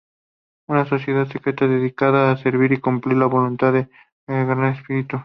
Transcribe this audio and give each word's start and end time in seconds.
Una 0.67 0.83
sociedad 0.87 1.27
secreta 1.27 1.67
dedicada 1.67 2.31
a 2.31 2.37
servir 2.37 2.71
y 2.71 2.79
cumplir 2.79 3.17
la 3.17 3.27
voluntad 3.27 3.71
del 3.71 3.87
Gran 4.25 4.65
Espíritu. 4.65 5.19